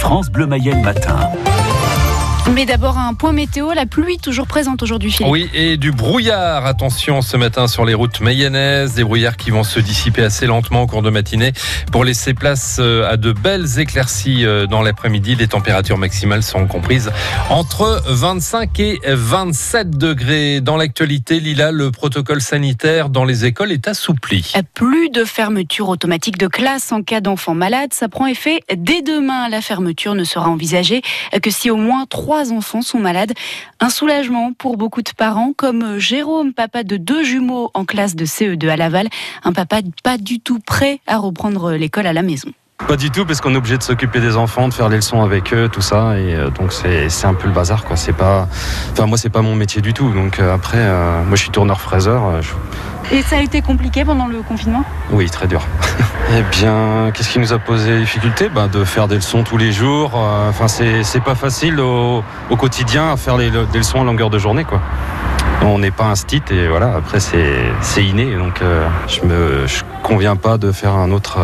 [0.00, 1.49] France Bleu Mayenne matin.
[2.54, 5.30] Mais d'abord un point météo, la pluie toujours présente aujourd'hui Philippe.
[5.30, 6.66] Oui, et du brouillard.
[6.66, 10.82] Attention ce matin sur les routes mayennaises, des brouillards qui vont se dissiper assez lentement
[10.82, 11.52] au cours de matinée
[11.92, 15.36] pour laisser place euh, à de belles éclaircies euh, dans l'après-midi.
[15.36, 17.12] Les températures maximales sont comprises
[17.50, 20.60] entre 25 et 27 degrés.
[20.60, 24.52] Dans l'actualité, Lila, le protocole sanitaire dans les écoles est assoupli.
[24.74, 29.48] Plus de fermeture automatique de classe en cas d'enfant malade, ça prend effet dès demain.
[29.48, 31.02] La fermeture ne sera envisagée
[31.42, 33.32] que si au moins trois enfants sont malades.
[33.80, 38.24] Un soulagement pour beaucoup de parents, comme Jérôme, papa de deux jumeaux en classe de
[38.24, 39.08] CE2 à Laval,
[39.44, 42.52] un papa pas du tout prêt à reprendre l'école à la maison.
[42.88, 45.22] Pas du tout, parce qu'on est obligé de s'occuper des enfants, de faire les leçons
[45.22, 47.96] avec eux, tout ça, et euh, donc c'est un peu le bazar, quoi.
[47.96, 48.48] C'est pas,
[48.92, 51.50] enfin moi c'est pas mon métier du tout, donc euh, après, euh, moi je suis
[51.50, 52.40] tourneur fraiseur.
[53.12, 54.84] Et ça a été compliqué pendant le confinement?
[55.10, 55.66] Oui, très dur.
[56.36, 58.48] eh bien, qu'est-ce qui nous a posé difficulté?
[58.48, 60.14] Ben, De faire des leçons tous les jours.
[60.14, 62.22] Enfin, c'est pas facile au,
[62.56, 64.80] quotidien à faire des leçons à longueur de journée, quoi.
[65.62, 68.62] On n'est pas un stit et voilà, après c'est inné, donc
[69.08, 69.66] je me
[70.02, 71.38] conviens pas de faire un autre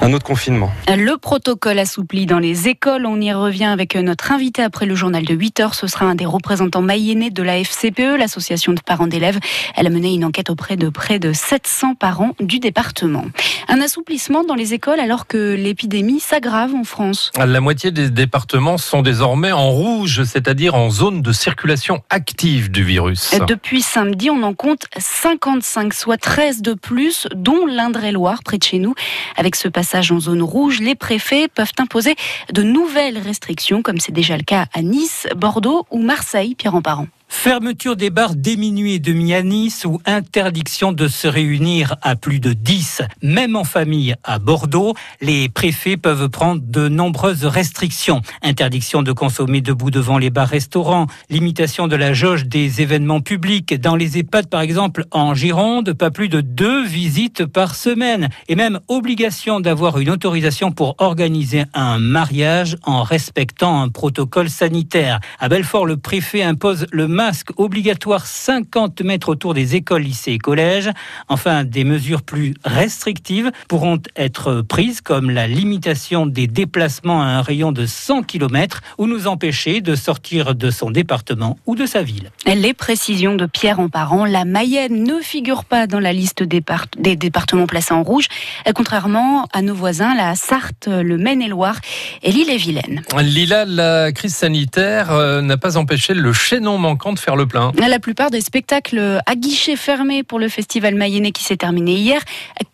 [0.00, 0.70] un autre confinement.
[0.86, 5.24] Le protocole assoupli dans les écoles, on y revient avec notre invité après le journal
[5.24, 5.74] de 8 heures.
[5.74, 9.38] Ce sera un des représentants mayennais de la FCPE, l'association de parents d'élèves.
[9.76, 13.24] Elle a mené une enquête auprès de près de 700 parents du département.
[13.68, 17.32] Un assouplissement dans les écoles alors que l'épidémie s'aggrave en France.
[17.36, 22.84] La moitié des départements sont désormais en rouge, c'est-à-dire en zone de circulation active du
[22.84, 23.34] virus.
[23.48, 28.78] Depuis samedi, on en compte 55, soit 13 de plus, dont l'Indre-et-Loire, près de chez
[28.78, 28.94] nous.
[29.36, 32.14] Avec ce passage en zone rouge, les préfets peuvent imposer
[32.52, 37.08] de nouvelles restrictions, comme c'est déjà le cas à Nice, Bordeaux ou Marseille, Pierre en.
[37.30, 42.16] Fermeture des bars dès minuit et demi à Nice ou interdiction de se réunir à
[42.16, 44.94] plus de 10, même en famille à Bordeaux.
[45.20, 48.22] Les préfets peuvent prendre de nombreuses restrictions.
[48.42, 53.78] Interdiction de consommer debout devant les bars-restaurants, limitation de la jauge des événements publics.
[53.78, 58.30] Dans les EHPAD, par exemple, en Gironde, pas plus de deux visites par semaine.
[58.48, 65.20] Et même obligation d'avoir une autorisation pour organiser un mariage en respectant un protocole sanitaire.
[65.38, 70.38] À Belfort, le préfet impose le masque obligatoire 50 mètres autour des écoles, lycées et
[70.38, 70.88] collèges.
[71.28, 77.42] Enfin, des mesures plus restrictives pourront être prises, comme la limitation des déplacements à un
[77.42, 82.04] rayon de 100 km ou nous empêcher de sortir de son département ou de sa
[82.04, 82.30] ville.
[82.46, 87.16] Les précisions de Pierre en parent, la Mayenne ne figure pas dans la liste des
[87.16, 88.28] départements placés en rouge,
[88.76, 91.80] contrairement à nos voisins, la Sarthe, le Maine-et-Loire
[92.22, 93.02] et l'île-et-Vilaine.
[93.20, 97.72] Lila, la crise sanitaire euh, n'a pas empêché le chaînon manquant de faire le plein.
[97.78, 102.20] La plupart des spectacles à guichet fermé pour le festival mayennais qui s'est terminé hier,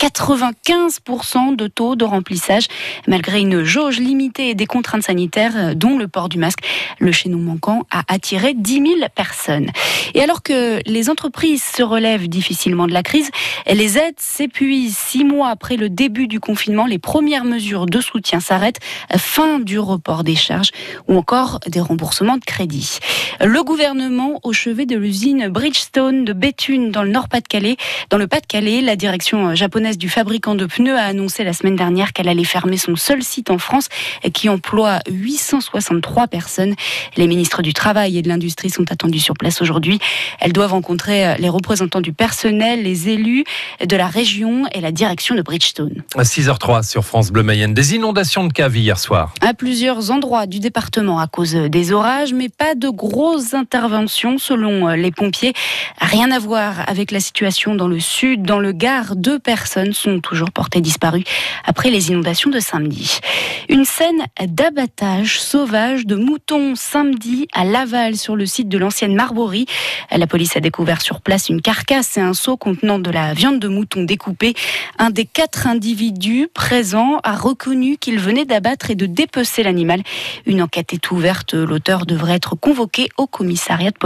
[0.00, 2.66] 95% de taux de remplissage,
[3.06, 6.60] malgré une jauge limitée et des contraintes sanitaires, euh, dont le port du masque.
[6.98, 9.70] Le chaînon manquant a attiré 10 000 personnes.
[10.14, 13.30] Et alors que les entreprises se relèvent difficilement de la crise,
[13.66, 14.96] les aides s'épuisent.
[14.96, 18.80] Six mois après le début du confinement, les premières mesures de soutien s'arrêtent.
[19.16, 20.70] Fin du report des charges
[21.08, 22.98] ou encore des remboursements de crédit.
[23.40, 27.76] Le gouvernement au chevet de l'usine Bridgestone de Béthune dans le Nord-Pas-de-Calais.
[28.10, 32.12] Dans le Pas-de-Calais, la direction japonaise du fabricant de pneus a annoncé la semaine dernière
[32.12, 33.88] qu'elle allait fermer son seul site en France
[34.32, 36.74] qui emploie 863 personnes.
[37.16, 39.98] Les ministres du Travail et de l'Industrie sont attendus sur place aujourd'hui.
[40.40, 43.44] Elles doivent rencontrer les représentants du personnel, les élus
[43.84, 46.02] de la région et la direction de Bridgestone.
[46.16, 49.34] À 6h03 sur France Bleu Mayenne, des inondations de cave hier soir.
[49.40, 54.88] À plusieurs endroits du département à cause des orages, mais pas de grosses interventions selon
[54.88, 55.52] euh, les pompiers.
[56.00, 58.42] Rien à voir avec la situation dans le sud.
[58.42, 61.24] Dans le Gard, deux personnes sont toujours portées disparues
[61.64, 63.20] après les inondations de samedi.
[63.68, 69.66] Une scène d'abattage sauvage de moutons samedi à Laval sur le site de l'ancienne Marborie.
[70.10, 73.58] La police a découvert sur place une carcasse et un seau contenant de la viande
[73.58, 74.54] de mouton découpée.
[74.98, 80.02] Un des quatre individus présents a reconnu qu'il venait d'abattre et de dépecer l'animal.
[80.46, 81.54] Une enquête est ouverte.
[81.54, 83.98] L'auteur devrait être convoqué au commissariat de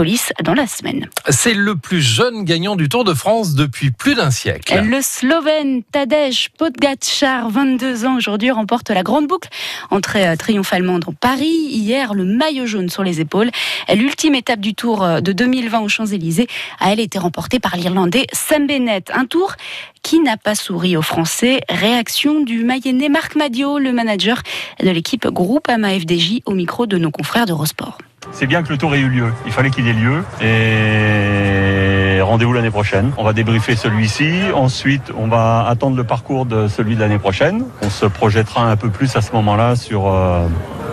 [0.43, 1.09] dans la semaine.
[1.29, 4.81] C'est le plus jeune gagnant du Tour de France depuis plus d'un siècle.
[4.81, 9.49] Le Slovène Tadej Pogacar, 22 ans aujourd'hui, remporte la grande boucle,
[9.89, 11.67] entrée euh, triomphalement dans Paris.
[11.69, 13.49] Hier, le maillot jaune sur les épaules.
[13.93, 16.47] L'ultime étape du Tour euh, de 2020 aux Champs-Élysées
[16.79, 19.11] a elle été remportée par l'Irlandais Sam Bennett.
[19.13, 19.55] Un tour
[20.01, 21.59] qui n'a pas souri aux Français.
[21.67, 24.41] Réaction du Mayennais Marc Madio, le manager
[24.81, 27.97] de l'équipe Groupe AMA FDJ, au micro de nos confrères d'Eurosport.
[28.31, 29.33] C'est bien que le tour ait eu lieu.
[29.45, 30.23] Il fallait qu'il ait lieu.
[30.41, 33.11] Et rendez-vous l'année prochaine.
[33.17, 34.31] On va débriefer celui-ci.
[34.53, 37.63] Ensuite, on va attendre le parcours de celui de l'année prochaine.
[37.81, 40.47] On se projettera un peu plus à ce moment-là sur euh,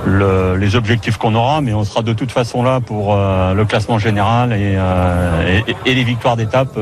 [0.06, 3.64] le, les objectifs qu'on aura, mais on sera de toute façon là pour euh, le
[3.64, 6.78] classement général et, euh, les victoires d'étape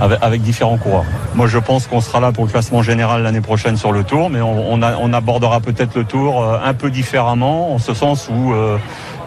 [0.00, 1.04] avec, différents coureurs.
[1.34, 4.30] Moi, je pense qu'on sera là pour le classement général l'année prochaine sur le Tour,
[4.30, 8.52] mais on abordera peut-être le Tour un peu différemment, en ce sens où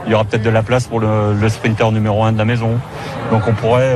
[0.06, 2.80] il y aura peut-être de la place pour le, sprinter numéro un de la maison.
[3.32, 3.96] Donc, on pourrait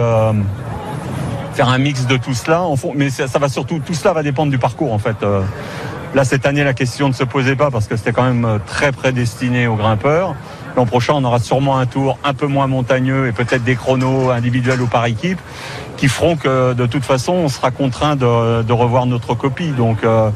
[1.53, 2.63] faire un mix de tout cela,
[2.95, 5.17] mais ça, va surtout, tout cela va dépendre du parcours en fait.
[6.13, 8.91] Là, cette année, la question ne se posait pas parce que c'était quand même très
[8.91, 10.35] prédestiné aux grimpeurs.
[10.75, 14.29] L'an prochain, on aura sûrement un tour un peu moins montagneux et peut-être des chronos
[14.29, 15.39] individuels ou par équipe
[15.95, 19.69] qui feront que de toute façon, on sera contraint de, revoir notre copie.
[19.69, 20.29] Donc, euh,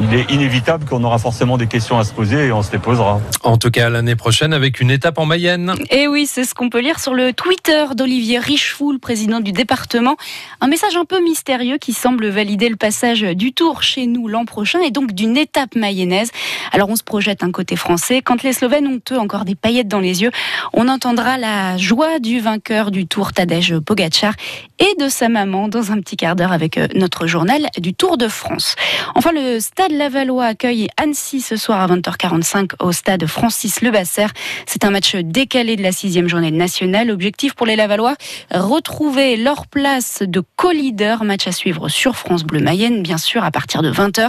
[0.00, 2.78] il est inévitable qu'on aura forcément des questions à se poser et on se les
[2.78, 3.20] posera.
[3.42, 5.74] En tout cas, l'année prochaine avec une étape en Mayenne.
[5.90, 10.16] Et oui, c'est ce qu'on peut lire sur le Twitter d'Olivier Richefoul, président du département.
[10.60, 14.44] Un message un peu mystérieux qui semble valider le passage du Tour chez nous l'an
[14.44, 16.30] prochain et donc d'une étape mayonnaise.
[16.72, 18.22] Alors on se projette un côté français.
[18.22, 20.30] Quand les Slovènes ont eux encore des paillettes dans les yeux,
[20.72, 24.34] on entendra la joie du vainqueur du Tour Tadej Pogacar
[24.78, 28.28] et de sa maman dans un petit quart d'heure avec notre journal du Tour de
[28.28, 28.76] France.
[29.14, 34.26] Enfin, le stade Lavallois accueille Annecy ce soir à 20h45 au stade Francis Lebasser.
[34.66, 37.08] C'est un match décalé de la sixième journée nationale.
[37.10, 38.16] Objectif pour les Lavallois,
[38.52, 41.22] retrouver leur place de co-leader.
[41.22, 44.28] Match à suivre sur France Bleu Mayenne, bien sûr, à partir de 20h.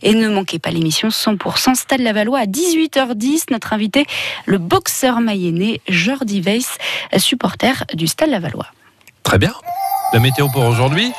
[0.00, 3.50] Et ne manquez pas l'émission 100% Stade Lavallois à 18h10.
[3.50, 4.06] Notre invité,
[4.46, 6.78] le boxeur mayennais Jordi Weiss,
[7.18, 8.68] supporter du Stade Lavallois.
[9.22, 9.52] Très bien.
[10.14, 11.12] La météo pour aujourd'hui